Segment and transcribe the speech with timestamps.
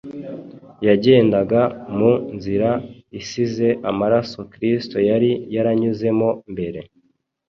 [0.87, 1.61] Yagendaga
[1.97, 2.69] mu nzira
[3.19, 6.79] isize amaraso Kristo yari yaranyuzemo mbere.